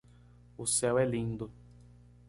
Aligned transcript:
O 0.57 0.65
céu 0.65 0.97
é 0.97 1.05
lindo. 1.05 1.51